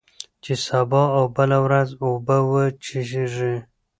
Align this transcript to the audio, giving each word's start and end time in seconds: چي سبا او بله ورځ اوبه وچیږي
چي 0.43 0.53
سبا 0.65 1.03
او 1.17 1.23
بله 1.37 1.57
ورځ 1.65 1.89
اوبه 2.05 2.37
وچیږي 2.51 3.55